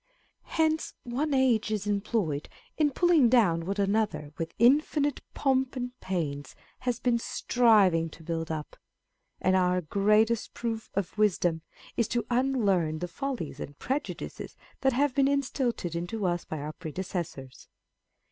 Hence 0.57 0.95
one 1.03 1.31
age 1.31 1.69
is 1.69 1.85
employed 1.85 2.49
in 2.75 2.89
pulling 2.89 3.29
down 3.29 3.65
what 3.67 3.77
another 3.77 4.31
with 4.35 4.55
infinite 4.57 5.21
pomp 5.35 5.75
and 5.75 5.91
pains 5.99 6.55
has 6.79 6.99
been 6.99 7.19
striving 7.19 8.09
to 8.09 8.23
build 8.23 8.49
up; 8.49 8.75
and 9.39 9.55
our 9.55 9.79
greatest 9.79 10.55
proof 10.55 10.89
of 10.95 11.19
wisdom 11.19 11.61
is 11.97 12.07
to 12.07 12.25
unlearn 12.31 12.97
the 12.97 13.07
follies 13.07 13.59
and 13.59 13.77
prejudices 13.77 14.53
â€¢ 14.53 14.79
that 14.81 14.93
have 14.93 15.13
been 15.13 15.27
instilled 15.27 15.85
into 15.85 16.25
us 16.25 16.45
by 16.45 16.57
our 16.57 16.73
predecessors. 16.73 17.67